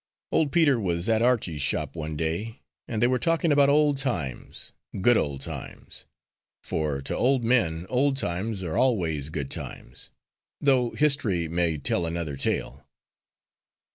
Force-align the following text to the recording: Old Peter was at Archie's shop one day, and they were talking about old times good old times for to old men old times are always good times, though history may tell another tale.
Old 0.31 0.51
Peter 0.51 0.79
was 0.79 1.07
at 1.09 1.21
Archie's 1.21 1.61
shop 1.61 1.95
one 1.95 2.17
day, 2.17 2.59
and 2.87 3.03
they 3.03 3.07
were 3.07 3.19
talking 3.19 3.51
about 3.51 3.69
old 3.69 3.97
times 3.97 4.73
good 4.99 5.15
old 5.15 5.41
times 5.41 6.05
for 6.63 7.03
to 7.03 7.15
old 7.15 7.43
men 7.43 7.85
old 7.87 8.17
times 8.17 8.63
are 8.63 8.77
always 8.79 9.29
good 9.29 9.51
times, 9.51 10.09
though 10.59 10.89
history 10.89 11.47
may 11.47 11.77
tell 11.77 12.07
another 12.07 12.35
tale. 12.35 12.83